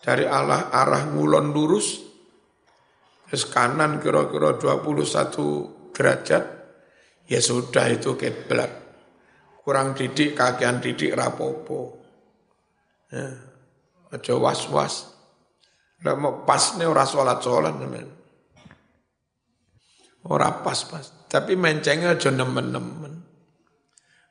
dari 0.00 0.24
arah, 0.24 0.72
arah 0.72 1.12
ngulon 1.12 1.52
lurus, 1.52 2.00
terus 3.28 3.44
kanan 3.44 4.00
kira-kira 4.00 4.56
21 4.56 5.92
derajat, 5.92 6.44
ya 7.28 7.40
sudah 7.44 7.92
itu 7.92 8.16
kiblat. 8.16 8.72
Kurang 9.60 9.92
didik, 9.92 10.32
kakian 10.32 10.80
didik 10.80 11.12
rapopo. 11.12 12.00
Ya, 13.12 13.49
aja 14.10 14.34
was-was. 14.34 15.14
Lah 16.02 16.16
mau 16.16 16.42
pas 16.42 16.74
nih 16.76 16.88
ora 16.88 17.06
sholat-sholat 17.06 17.74
nemen. 17.78 18.08
Ora 20.26 20.50
pas-pas. 20.60 21.28
Tapi 21.30 21.56
mencengnya 21.56 22.18
aja 22.18 22.34
nemen-nemen. 22.34 23.22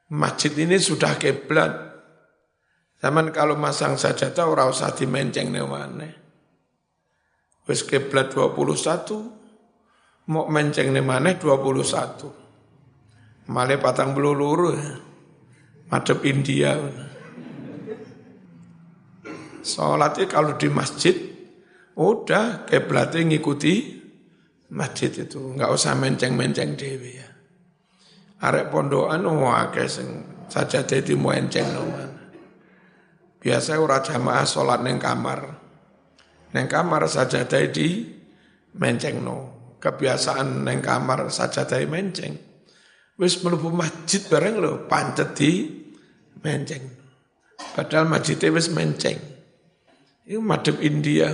Masjid 0.09 0.51
ini 0.57 0.81
sudah 0.81 1.15
kiblat. 1.21 1.71
Zaman 2.99 3.31
kalau 3.31 3.55
masang 3.55 3.95
sajadah 3.95 4.43
ora 4.43 4.67
usah 4.67 4.91
dimenceng 4.91 5.55
mana. 5.55 6.09
Wis 7.69 7.85
kiblat 7.85 8.33
21, 8.33 10.33
mau 10.33 10.49
menceng 10.49 10.89
mana 10.99 11.37
21. 11.37 12.49
Male 13.49 13.81
patang 13.81 14.13
belu 14.13 14.33
luru, 14.35 14.77
madep 15.89 16.21
India. 16.25 16.77
Sholatnya 19.61 20.25
kalau 20.31 20.55
di 20.55 20.71
masjid, 20.71 21.15
udah 21.99 22.63
keblatnya 22.63 23.27
ngikuti 23.27 23.99
masjid 24.71 25.11
itu. 25.11 25.55
Nggak 25.55 25.71
usah 25.73 25.93
menceng-menceng 25.99 26.79
dewi 26.79 27.19
ya. 27.19 27.29
Arek 28.39 28.71
pondokan 28.71 29.27
akeh 29.27 29.87
sing 29.91 30.07
saja 30.47 30.87
jadi 30.87 31.11
menceng 31.19 31.67
mana. 31.75 32.07
Biasa 33.39 33.79
ora 33.79 33.99
jamaah 34.03 34.43
sholat 34.47 34.79
neng 34.83 34.99
kamar. 34.99 35.39
Neng 36.55 36.67
kamar 36.67 37.07
saja 37.07 37.43
di 37.47 38.03
menceng 38.75 39.23
no. 39.23 39.37
Kebiasaan 39.79 40.67
neng 40.67 40.83
kamar 40.83 41.31
saja 41.31 41.63
menceng. 41.87 42.35
Wis 43.19 43.43
mlebu 43.43 43.71
masjid 43.71 44.23
bareng 44.27 44.59
lho 44.63 44.87
pancet 44.87 45.35
di 45.35 45.67
menceng. 46.39 46.83
Padahal 47.75 48.07
masjidnya 48.07 48.55
wis 48.55 48.71
menceng. 48.71 49.38
Itu 50.29 50.45
madep 50.45 50.77
India. 50.85 51.33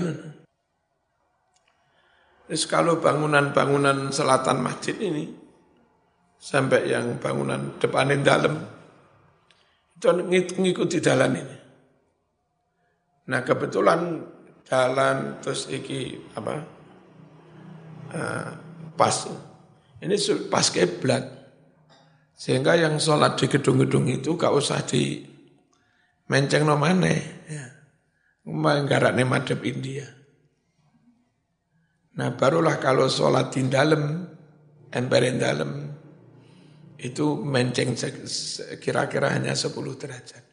Terus 2.47 2.63
kalau 2.63 3.03
bangunan-bangunan 3.03 4.15
selatan 4.15 4.63
masjid 4.63 4.95
ini, 4.95 5.27
sampai 6.39 6.95
yang 6.95 7.19
bangunan 7.19 7.75
depanin 7.75 8.23
dalam, 8.23 8.55
itu 9.99 10.08
ngikuti 10.55 11.03
jalan 11.03 11.43
ini. 11.43 11.58
Nah 13.27 13.43
kebetulan 13.43 14.23
jalan 14.63 15.43
terus 15.43 15.67
iki 15.67 16.15
apa 16.38 16.55
uh, 18.15 18.49
pas 18.95 19.15
ini 19.99 20.15
pas 20.47 20.67
keblat 20.69 21.25
sehingga 22.38 22.77
yang 22.79 22.95
sholat 23.01 23.36
di 23.36 23.49
gedung-gedung 23.49 24.08
itu 24.08 24.38
gak 24.38 24.53
usah 24.53 24.79
di 24.88 25.25
menceng 26.29 26.63
no 26.63 26.77
mana. 26.79 27.12
Ya. 27.49 27.74
Menggarak 28.45 29.17
madep 29.25 29.65
India. 29.65 30.05
Nah 32.15 32.29
barulah 32.38 32.77
kalau 32.77 33.10
sholat 33.10 33.51
di 33.51 33.65
dalam, 33.67 34.23
emperin 34.93 35.41
dalam, 35.41 35.71
itu 37.01 37.25
menceng 37.41 37.97
kira-kira 38.79 39.34
hanya 39.34 39.58
10 39.58 39.73
derajat. 39.97 40.43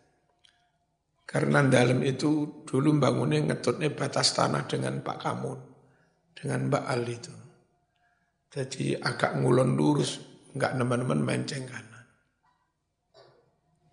Karena 1.29 1.65
dalam 1.65 2.03
itu 2.05 2.65
dulu 2.67 2.97
bangunnya 2.99 3.41
ngetutnya 3.41 3.93
batas 3.93 4.35
tanah 4.37 4.67
dengan 4.69 5.01
Pak 5.01 5.19
Kamun, 5.23 5.59
dengan 6.35 6.69
Mbak 6.69 6.85
Ali 6.89 7.15
itu. 7.17 7.35
Jadi 8.53 8.97
agak 9.01 9.41
ngulon 9.41 9.73
lurus, 9.77 10.33
Enggak 10.53 10.77
teman-teman 10.77 11.21
menceng 11.25 11.65
kanan. 11.65 12.05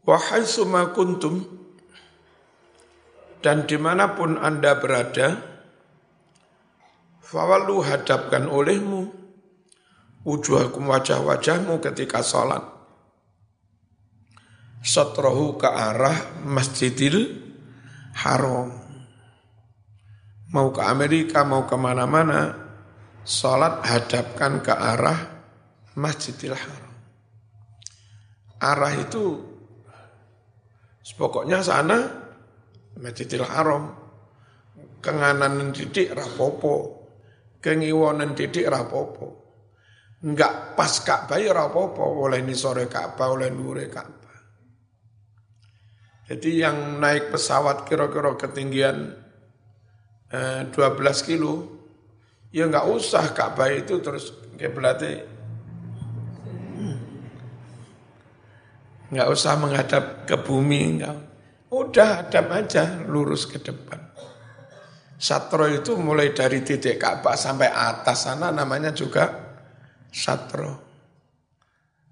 Wahai 0.03 0.43
suma 0.43 0.91
kuntum, 0.91 1.39
dan 3.39 3.67
di 3.67 3.79
mana 3.79 4.15
pun 4.15 4.35
Anda 4.35 4.75
berada, 4.79 5.39
fawalu 7.23 7.83
hadapkan 7.83 8.47
olehmu, 8.47 9.11
ujuhakum 10.27 10.91
wajah-wajahmu 10.91 11.79
ketika 11.79 12.19
sholat. 12.19 12.63
Sotrohu 14.79 15.59
ke 15.59 15.67
arah 15.67 16.39
masjidil 16.47 17.35
haram. 18.15 18.71
Mau 20.49 20.73
ke 20.73 20.81
Amerika, 20.81 21.43
mau 21.45 21.67
ke 21.67 21.75
mana-mana, 21.77 22.57
sholat 23.27 23.85
hadapkan 23.85 24.63
ke 24.65 24.73
arah 24.73 25.39
Masjidil 25.99 26.55
Haram. 26.55 26.93
Arah 28.59 28.93
itu 28.95 29.43
pokoknya 31.19 31.59
sana 31.59 32.18
Masjidil 32.97 33.45
Haram. 33.45 33.93
Kenganan 34.99 35.71
didik 35.71 36.11
rapopo, 36.11 37.07
kengiwonan 37.63 38.35
didik 38.35 38.67
rapopo. 38.67 39.27
Enggak 40.19 40.75
pas 40.75 40.91
Ka'bah 40.99 41.39
ya 41.39 41.55
rapopo, 41.55 42.03
oleh 42.03 42.43
ini 42.43 42.51
sore 42.51 42.91
Ka'bah, 42.91 43.31
oleh 43.31 43.47
nure 43.47 43.87
Ka'bah. 43.87 44.37
Jadi 46.27 46.59
yang 46.59 46.99
naik 46.99 47.31
pesawat 47.31 47.87
kira-kira 47.87 48.35
ketinggian 48.35 49.15
eh, 50.35 50.67
12 50.67 50.75
kilo, 51.23 51.53
ya 52.51 52.67
nggak 52.67 52.91
usah 52.91 53.31
Ka'bah 53.31 53.71
itu 53.71 54.03
terus 54.03 54.35
kiblatnya 54.59 55.23
nggak 59.09 59.29
usah 59.29 59.57
menghadap 59.57 60.29
ke 60.29 60.37
bumi, 60.37 60.81
enggak. 60.97 61.17
Udah 61.69 62.25
hadap 62.25 62.49
aja 62.49 63.05
lurus 63.05 63.45
ke 63.45 63.61
depan. 63.61 64.09
Satro 65.19 65.67
itu 65.69 65.99
mulai 65.99 66.31
dari 66.31 66.63
titik 66.63 66.97
Ka'bah 66.97 67.35
sampai 67.35 67.69
atas 67.69 68.25
sana 68.25 68.49
namanya 68.49 68.95
juga 68.95 69.29
satro. 70.09 70.87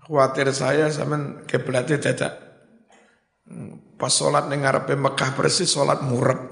Khawatir 0.04 0.52
saya 0.54 0.92
sama 0.92 1.42
kiblatnya 1.48 1.98
tidak 1.98 2.34
pas 3.96 4.12
sholat 4.12 4.52
ning 4.52 4.62
Mekah 5.00 5.32
persis 5.34 5.72
sholat 5.72 6.04
murab. 6.04 6.52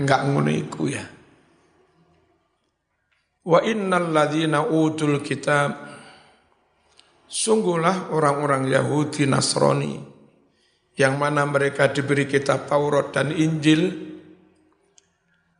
Enggak 0.00 0.20
ngono 0.24 0.50
ya. 0.88 1.04
Wa 3.44 3.60
innal 3.66 4.14
ladzina 4.14 4.64
utul 4.64 5.20
kitab 5.20 5.90
Sungguhlah 7.30 8.10
orang-orang 8.10 8.66
Yahudi 8.66 9.22
Nasrani 9.22 10.09
yang 11.00 11.16
mana 11.16 11.48
mereka 11.48 11.88
diberi 11.88 12.28
kitab 12.28 12.68
Taurat 12.68 13.08
dan 13.16 13.32
Injil 13.32 13.88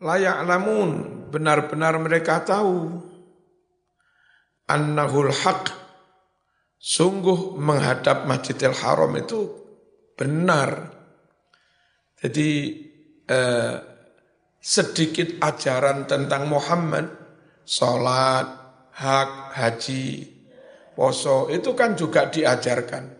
layak 0.05 0.45
lamun 0.45 1.25
benar-benar 1.33 1.97
mereka 1.97 2.45
tahu 2.45 3.01
annahul 4.69 5.33
haq 5.33 5.73
sungguh 6.81 7.57
menghadap 7.61 8.25
Masjidil 8.25 8.77
Haram 8.77 9.13
itu 9.17 9.49
benar. 10.17 10.93
Jadi 12.21 12.51
eh, 13.29 13.77
sedikit 14.61 15.41
ajaran 15.41 16.05
tentang 16.05 16.49
Muhammad, 16.49 17.09
sholat, 17.65 18.45
hak, 18.93 19.57
haji, 19.57 20.09
poso 20.93 21.49
itu 21.49 21.73
kan 21.77 21.97
juga 21.97 22.29
diajarkan. 22.29 23.20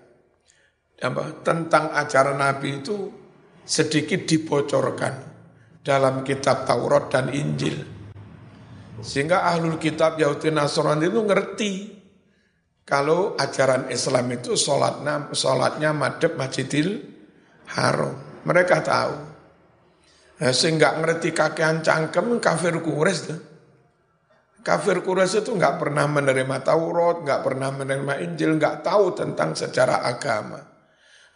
Apa? 1.01 1.41
Tentang 1.41 1.97
ajaran 1.97 2.37
Nabi 2.37 2.85
itu 2.85 2.97
sedikit 3.65 4.29
dibocorkan 4.29 5.15
dalam 5.81 6.21
kitab 6.21 6.69
Taurat 6.69 7.09
dan 7.09 7.33
Injil. 7.33 7.81
Sehingga 9.01 9.49
ahlul 9.49 9.81
kitab 9.81 10.21
Yahudi 10.21 10.53
Nasrani 10.53 11.09
itu 11.09 11.21
ngerti 11.25 11.73
kalau 12.85 13.33
ajaran 13.39 13.89
Islam 13.89 14.29
itu 14.35 14.59
sholatnya, 14.59 15.33
sholatnya 15.33 15.97
madep 15.97 16.37
masjidil 16.37 17.01
haram. 17.73 18.45
Mereka 18.45 18.77
tahu. 18.85 19.15
Nah, 20.41 20.53
sehingga 20.57 20.97
ngerti 21.01 21.33
kakean 21.37 21.85
cangkem 21.85 22.41
kafir 22.41 22.77
kures 22.81 23.29
tuh. 23.29 23.41
Kafir 24.61 25.01
kures 25.01 25.33
itu 25.33 25.57
nggak 25.57 25.81
pernah 25.81 26.05
menerima 26.05 26.57
Taurat, 26.61 27.25
nggak 27.25 27.41
pernah 27.41 27.73
menerima 27.73 28.15
Injil, 28.21 28.61
nggak 28.61 28.85
tahu 28.85 29.17
tentang 29.17 29.57
sejarah 29.57 30.05
agama, 30.05 30.61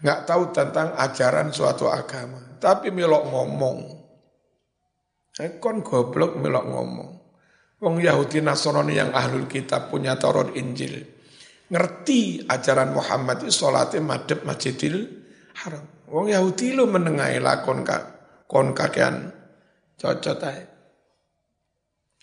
nggak 0.05 0.29
tahu 0.29 0.53
tentang 0.53 0.93
ajaran 1.01 1.49
suatu 1.49 1.89
agama. 1.89 2.61
Tapi 2.61 2.93
milok 2.93 3.25
ngomong, 3.25 3.79
eh, 5.41 5.57
kon 5.57 5.81
goblok 5.81 6.37
milok 6.37 6.65
ngomong. 6.69 7.11
Wong 7.81 8.01
Yahudi 8.01 8.45
Nasrani 8.45 8.97
yang 8.97 9.13
ahlul 9.17 9.49
kitab 9.49 9.89
punya 9.89 10.17
Taurat 10.21 10.53
Injil. 10.57 11.05
Ngerti 11.73 12.45
ajaran 12.45 12.93
Muhammad 12.93 13.45
itu 13.45 13.53
sholatnya 13.53 14.05
madep 14.05 14.45
masjidil 14.45 15.09
haram. 15.65 15.85
Wong 16.09 16.33
Yahudi 16.33 16.77
lu 16.77 16.85
menengahi 16.89 17.41
lakon 17.41 17.85
kak 17.85 18.05
kon 18.49 18.77
kakean 18.77 19.33
cocot 19.97 20.41
aja. 20.45 20.65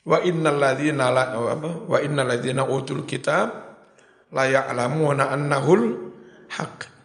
Wa 0.01 0.17
innal 0.25 0.57
ladzina 0.57 1.13
la 1.13 1.37
wa 1.37 1.97
innal 2.01 2.25
ladzina 2.25 2.65
utul 2.65 3.05
kitab 3.05 3.53
la 4.33 4.49
ya'lamuna 4.49 5.29
annahul 5.29 6.09
haq. 6.57 7.00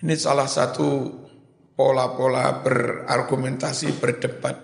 Ini 0.00 0.14
salah 0.16 0.48
satu 0.48 1.12
pola-pola 1.76 2.64
berargumentasi 2.64 4.00
berdebat 4.00 4.56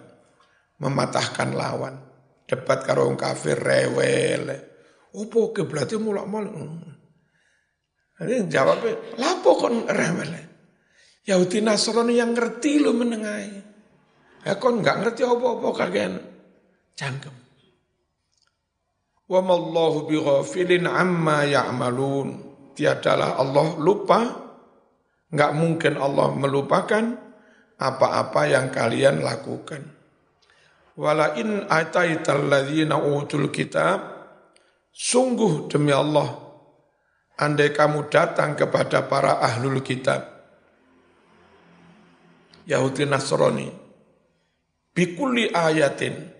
mematahkan 0.81 1.53
lawan 1.53 1.97
debat 2.47 2.81
karo 2.87 3.11
wong 3.11 3.19
kafir 3.19 3.59
rewel. 3.59 4.55
Opo 5.17 5.51
kiblatnya 5.51 5.99
mulak-malik. 5.99 6.53
Ini 8.17 8.49
jawabnya, 8.49 9.21
lapo 9.21 9.61
kon 9.61 9.85
rewel. 9.85 10.33
Yahudi 11.27 11.59
Nasrani 11.61 12.17
yang 12.17 12.33
ngerti 12.33 12.79
lu 12.81 12.95
menengai. 12.95 13.51
Ya 14.47 14.55
kon 14.57 14.79
nggak 14.79 15.03
ngerti 15.03 15.27
apa-apa 15.27 15.69
kagian 15.75 16.23
cangkem. 16.95 17.35
Wa 19.27 19.43
mallahu 19.43 20.07
bighafilin 20.07 20.87
amma 20.87 21.43
ya'malun. 21.45 22.47
Tiadalah 22.77 23.41
Allah 23.41 23.75
lupa, 23.81 24.46
nggak 25.37 25.53
mungkin 25.53 26.01
Allah 26.01 26.33
melupakan 26.33 27.05
apa-apa 27.77 28.43
yang 28.49 28.73
kalian 28.73 29.21
lakukan. 29.21 29.85
Wala 30.97 31.37
in 31.37 31.69
ataital 31.69 32.49
ladzina 32.49 32.97
utul 32.97 33.53
kitab 33.53 34.01
sungguh 34.89 35.69
demi 35.69 35.93
Allah 35.93 36.41
andai 37.37 37.69
kamu 37.77 38.09
datang 38.09 38.57
kepada 38.57 39.05
para 39.05 39.45
ahlul 39.45 39.85
kitab 39.85 40.25
Yahudi 42.65 43.05
Nasrani 43.05 43.69
bikulli 44.97 45.53
ayatin 45.53 46.33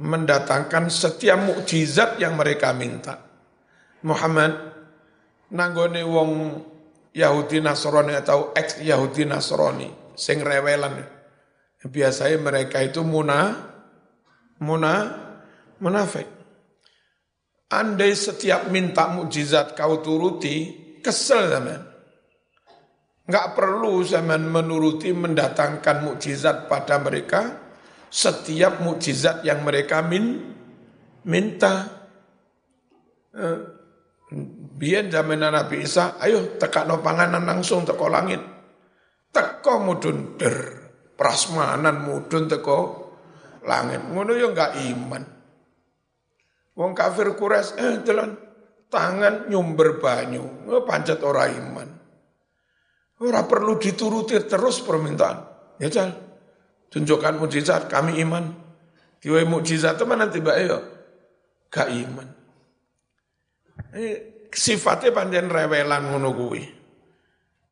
mendatangkan 0.00 0.88
setiap 0.88 1.36
mukjizat 1.36 2.16
yang 2.16 2.40
mereka 2.40 2.72
minta. 2.72 3.20
Muhammad 4.02 4.56
nanggone 5.52 6.02
wong 6.02 6.32
Yahudi 7.12 7.60
Nasrani 7.60 8.16
atau 8.16 8.56
ex 8.56 8.80
Yahudi 8.80 9.28
Nasrani 9.28 10.16
sing 10.16 10.40
rewelan 10.40 11.22
biasanya 11.88 12.38
mereka 12.38 12.78
itu 12.78 13.02
muna, 13.02 13.58
muna, 14.62 14.94
munafik. 15.82 16.28
Andai 17.72 18.12
setiap 18.12 18.68
minta 18.68 19.08
mukjizat 19.10 19.72
kau 19.74 19.98
turuti, 20.04 20.70
kesel 21.00 21.48
zaman. 21.50 21.82
Enggak 23.26 23.56
perlu 23.56 24.04
zaman 24.04 24.44
menuruti 24.44 25.10
mendatangkan 25.10 26.04
mukjizat 26.04 26.68
pada 26.68 27.00
mereka 27.00 27.58
setiap 28.12 28.84
mukjizat 28.84 29.40
yang 29.40 29.64
mereka 29.64 30.04
min, 30.04 30.52
minta. 31.24 31.88
Eh, 33.32 33.60
biar 34.82 35.06
zaman 35.06 35.38
Nabi 35.38 35.86
Isa, 35.86 36.18
ayo 36.18 36.58
tekak 36.58 36.90
no 36.90 36.98
panganan 36.98 37.46
langsung 37.46 37.86
teko 37.86 38.10
langit. 38.10 38.42
Teko 39.30 39.78
mudun 39.78 40.34
der 40.34 40.58
prasmanan 41.14 42.02
mudun 42.02 42.50
teko 42.50 42.78
langit. 43.62 44.02
Ngono 44.02 44.34
ya 44.34 44.50
enggak 44.50 44.74
iman. 44.90 45.22
Wong 46.74 46.98
kafir 46.98 47.30
Quraisy 47.38 47.78
eh 47.78 47.94
jalan 48.02 48.34
tangan 48.90 49.46
nyumber 49.46 50.02
banyu, 50.02 50.66
oh, 50.66 50.82
pancet 50.82 51.22
ora 51.22 51.46
iman. 51.46 51.88
Ora 53.22 53.46
perlu 53.46 53.78
dituruti 53.78 54.34
terus 54.50 54.82
permintaan. 54.82 55.46
Ya 55.78 55.86
cal, 55.94 56.10
tunjukkan 56.90 57.38
mujizat 57.38 57.86
kami 57.86 58.18
iman. 58.26 58.50
Kiwe 59.22 59.46
mujizat 59.46 59.94
itu 59.94 60.04
mana 60.10 60.26
tiba 60.26 60.58
ya 60.58 60.82
gak 61.70 61.86
iman. 61.94 62.26
Eh, 63.94 64.31
sifatnya 64.52 65.10
panjang 65.10 65.48
rewelan 65.48 66.12
ngono 66.12 66.30
kuwi. 66.36 66.62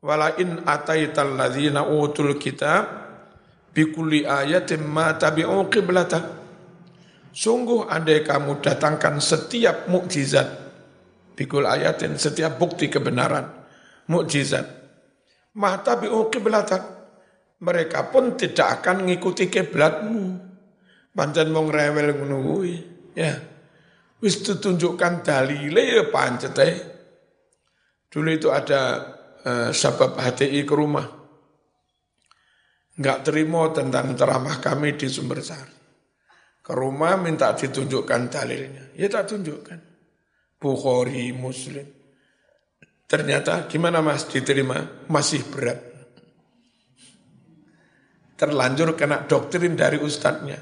Wala 0.00 0.32
in 0.40 0.64
ataital 0.64 1.36
ladzina 1.36 1.84
utul 1.84 2.40
kitab 2.40 2.88
bikuli 3.76 4.24
ayatin 4.24 4.82
ma 4.88 5.12
tabi'u 5.12 5.68
qiblata. 5.68 6.40
Sungguh 7.30 7.86
andai 7.86 8.26
kamu 8.26 8.58
datangkan 8.58 9.22
setiap 9.22 9.86
mukjizat 9.86 10.70
bikul 11.40 11.64
ayatin, 11.64 12.20
setiap 12.20 12.60
bukti 12.60 12.92
kebenaran, 12.92 13.48
mukjizat. 14.12 14.68
Ma 15.56 15.80
tabi'u 15.80 16.28
qiblata. 16.28 17.00
Mereka 17.60 18.12
pun 18.12 18.36
tidak 18.36 18.80
akan 18.80 19.04
mengikuti 19.04 19.48
kiblatmu. 19.48 20.36
Pancen 21.16 21.48
mong 21.52 21.68
rewel 21.68 22.16
Ya. 23.12 23.36
Wis 24.20 24.44
ditunjukkan 24.44 25.24
dalile 25.24 25.84
ya 25.96 26.04
pancet 26.12 26.56
eh. 26.60 26.76
Dulu 28.10 28.28
itu 28.28 28.52
ada 28.52 28.80
uh, 29.42 29.70
sabab 29.72 30.18
HTI 30.20 30.60
ke 30.66 30.74
rumah 30.76 31.20
nggak 33.00 33.18
terima 33.24 33.72
tentang 33.72 34.12
ceramah 34.12 34.60
kami 34.60 34.92
di 34.92 35.08
Sumber 35.08 35.40
Sari. 35.40 35.78
Ke 36.60 36.76
rumah 36.76 37.16
minta 37.16 37.56
ditunjukkan 37.56 38.22
dalilnya. 38.28 38.92
Ya 38.92 39.08
tak 39.08 39.32
tunjukkan. 39.32 39.80
Bukhari, 40.60 41.32
Muslim. 41.32 41.88
Ternyata 43.08 43.64
gimana 43.64 44.04
mas 44.04 44.28
diterima? 44.28 45.08
Masih 45.08 45.42
berat. 45.48 45.88
terlanjur 48.40 48.96
kena 48.96 49.28
doktrin 49.28 49.76
dari 49.76 50.00
ustadznya. 50.00 50.56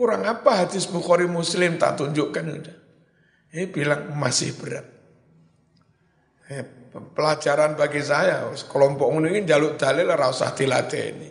Kurang 0.00 0.24
apa 0.24 0.64
hadis 0.64 0.88
Bukhari 0.88 1.28
Muslim 1.28 1.76
tak 1.76 2.00
tunjukkan 2.00 2.40
udah. 2.40 2.76
Eh 3.52 3.68
bilang 3.68 4.16
masih 4.16 4.56
berat. 4.56 4.88
Eh, 6.48 6.64
pelajaran 7.12 7.76
bagi 7.76 8.00
saya, 8.00 8.48
kelompok 8.48 9.12
ini 9.20 9.44
jaluk 9.44 9.76
dalil 9.76 10.08
rasa 10.08 10.56
dilatih 10.56 11.04
ini. 11.04 11.28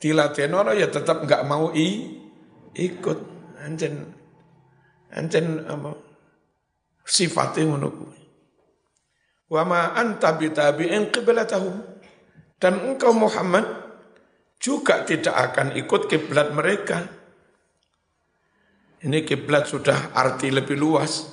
Dilatih 0.00 0.48
nono 0.48 0.72
ya 0.72 0.88
tetap 0.88 1.28
nggak 1.28 1.44
mau 1.44 1.68
i, 1.76 2.16
ikut. 2.80 3.36
Anjen, 3.60 4.08
anjen 5.12 5.60
apa, 5.68 6.00
sifatnya 7.04 7.76
ngono 7.76 7.88
Wa 9.52 9.68
ma 9.68 9.92
anta 9.92 10.32
bitabi'in 10.32 11.12
qiblatahum. 11.12 11.76
Dan 12.56 12.80
engkau 12.88 13.12
Muhammad 13.12 13.68
juga 14.56 15.04
tidak 15.04 15.52
akan 15.52 15.76
ikut 15.76 16.08
kiblat 16.08 16.56
mereka. 16.56 17.15
Ini 19.06 19.22
kiblat 19.22 19.70
sudah 19.70 20.10
arti 20.18 20.50
lebih 20.50 20.74
luas. 20.74 21.30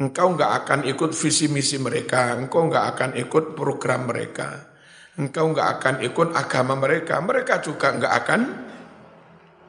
Engkau 0.00 0.32
enggak 0.32 0.64
akan 0.64 0.88
ikut 0.88 1.12
visi 1.12 1.52
misi 1.52 1.76
mereka, 1.76 2.32
engkau 2.32 2.64
enggak 2.64 2.96
akan 2.96 3.10
ikut 3.18 3.52
program 3.52 4.08
mereka, 4.08 4.72
engkau 5.20 5.52
enggak 5.52 5.68
akan 5.76 5.94
ikut 6.06 6.28
agama 6.38 6.78
mereka, 6.78 7.18
mereka 7.20 7.60
juga 7.60 7.92
enggak 7.92 8.14
akan 8.24 8.40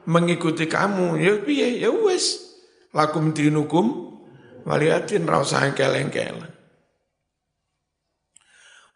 mengikuti 0.08 0.64
kamu. 0.64 1.20
Ya 1.20 1.34
piye 1.44 1.82
ya 1.82 1.92
wes. 1.92 2.40
Lakum 2.94 3.36
dinukum 3.36 4.16
waliatin 4.64 5.28
rasa 5.28 5.66
keleng-keleng. 5.76 6.46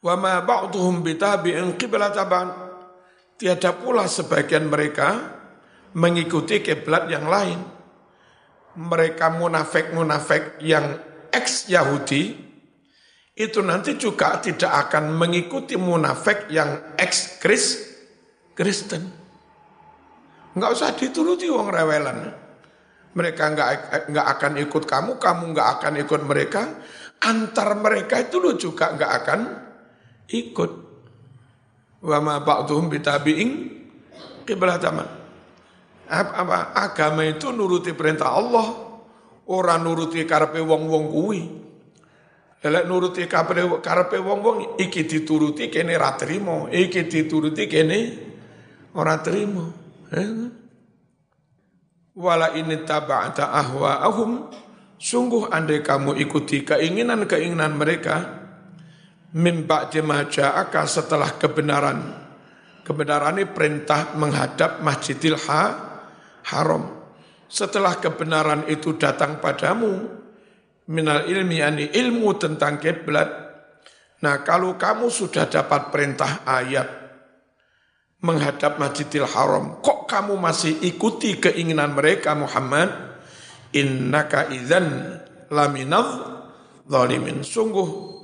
Wa 0.01 0.15
ma 0.17 0.41
ba'duhum 0.41 1.05
bitabi'in 1.05 1.77
qiblataban. 1.77 2.73
Tiada 3.37 3.75
pula 3.75 4.07
sebagian 4.07 4.71
mereka 4.71 5.19
mengikuti 5.99 6.63
kiblat 6.63 7.11
yang 7.11 7.27
lain. 7.27 7.84
Mereka 8.75 9.39
munafik-munafik 9.39 10.59
yang 10.59 10.99
ex-Yahudi, 11.31 12.45
itu 13.35 13.59
nanti 13.67 13.99
juga 13.99 14.39
tidak 14.39 14.71
akan 14.87 15.19
mengikuti 15.19 15.75
munafik 15.75 16.47
yang 16.51 16.95
ex-Kristen. 16.95 19.03
Enggak 20.55 20.71
usah 20.71 20.95
dituruti 20.95 21.51
wong 21.51 21.67
rewelan. 21.67 22.31
Mereka 23.15 23.43
enggak, 23.51 23.69
enggak 24.11 24.27
akan 24.39 24.53
ikut 24.63 24.85
kamu, 24.87 25.19
kamu 25.19 25.43
enggak 25.51 25.69
akan 25.79 25.95
ikut 25.99 26.21
mereka. 26.23 26.63
Antar 27.27 27.75
mereka 27.79 28.23
itu 28.23 28.39
lu 28.39 28.55
juga 28.55 28.95
enggak 28.95 29.13
akan 29.23 29.41
ikut. 30.31 30.71
Wa 32.07 32.19
ma 32.23 32.39
ba'duhum 32.39 32.87
bitabi'in 32.87 33.51
qiblataman. 34.47 35.24
Apa, 36.05 36.77
agama 36.77 37.25
itu 37.25 37.49
nuruti 37.49 37.97
perintah 37.97 38.37
Allah, 38.37 38.67
orang 39.49 39.81
nuruti 39.81 40.21
karpe 40.29 40.61
wong-wong 40.61 41.05
kuwi. 41.09 41.43
Lelek 42.65 42.85
nuruti 42.89 43.29
karpe 43.29 44.19
wong-wong 44.21 44.81
iki 44.81 45.05
dituruti 45.05 45.69
kene 45.69 45.97
ra 46.01 46.17
trimo, 46.17 46.69
iki 46.73 47.05
dituruti 47.09 47.65
kene 47.69 47.99
ora 48.97 49.21
trimo. 49.21 49.65
Wala 52.15 52.55
ini 52.57 52.85
taba'ta 52.87 53.53
ahwa'ahum, 53.53 54.49
sungguh 54.97 55.53
andai 55.53 55.85
kamu 55.85 56.17
ikuti 56.21 56.65
keinginan-keinginan 56.65 57.75
mereka, 57.75 58.17
min 59.35 59.67
ba'di 59.67 60.01
ja'aka 60.05 60.89
setelah 60.89 61.37
kebenaran. 61.37 62.23
Kebenaran 62.85 63.41
ini 63.41 63.49
perintah 63.49 64.15
menghadap 64.17 64.85
Masjidil 64.85 65.41
ha, 65.49 65.63
Haram. 66.49 67.05
Setelah 67.49 68.01
kebenaran 68.01 68.67
itu 68.69 68.97
datang 68.97 69.39
padamu, 69.39 70.11
minal 70.91 71.25
ilmi 71.29 71.57
yani 71.61 71.85
ilmu 71.93 72.37
tentang 72.37 72.81
kiblat. 72.81 73.31
Nah, 74.25 74.41
kalau 74.41 74.81
kamu 74.81 75.13
sudah 75.13 75.49
dapat 75.49 75.93
perintah 75.93 76.45
ayat 76.49 76.89
menghadap 78.25 78.81
Masjidil 78.81 79.29
Haram, 79.29 79.85
kok 79.85 80.09
kamu 80.09 80.41
masih 80.41 80.81
ikuti 80.81 81.37
keinginan 81.37 81.93
mereka 81.93 82.33
Muhammad? 82.33 83.13
Innaka 83.75 84.49
idzan 84.55 85.21
laminadh 85.53 86.11
zalimin. 86.89 87.43
Sungguh 87.43 88.15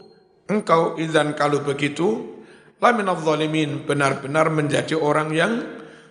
Engkau 0.50 0.98
izan 0.98 1.38
kalau 1.38 1.62
begitu, 1.62 2.42
laminal 2.82 3.22
zalimin 3.22 3.86
benar-benar 3.86 4.50
menjadi 4.50 4.98
orang 4.98 5.30
yang 5.30 5.62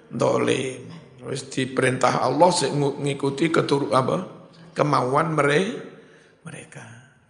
dolim. 0.08 0.99
Wis 1.20 1.52
diperintah 1.52 2.24
Allah 2.24 2.52
mengikuti 2.72 3.52
ketur 3.52 3.92
apa 3.92 4.24
kemauan 4.72 5.36
mereka. 5.36 6.86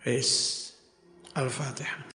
Wis 0.06 0.56
Al-Fatihah. 1.34 2.06